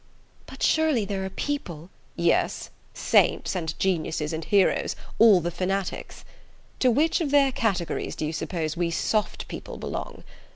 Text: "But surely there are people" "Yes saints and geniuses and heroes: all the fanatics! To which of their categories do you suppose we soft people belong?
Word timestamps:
"But 0.47 0.63
surely 0.63 1.05
there 1.05 1.23
are 1.25 1.29
people" 1.29 1.91
"Yes 2.31 2.71
saints 2.91 3.55
and 3.55 3.77
geniuses 3.77 4.33
and 4.33 4.43
heroes: 4.43 4.95
all 5.19 5.41
the 5.41 5.51
fanatics! 5.51 6.25
To 6.79 6.89
which 6.89 7.21
of 7.21 7.29
their 7.29 7.51
categories 7.51 8.15
do 8.15 8.25
you 8.25 8.33
suppose 8.33 8.75
we 8.75 8.89
soft 8.89 9.47
people 9.47 9.77
belong? 9.77 10.23